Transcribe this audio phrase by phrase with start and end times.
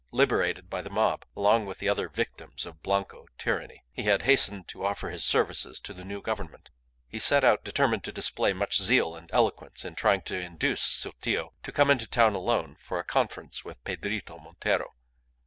[0.09, 4.67] Liberated by the mob along with the other "victims of Blanco tyranny," he had hastened
[4.67, 6.71] to offer his services to the new Government.
[7.07, 11.53] He set out determined to display much zeal and eloquence in trying to induce Sotillo
[11.61, 14.95] to come into town alone for a conference with Pedrito Montero.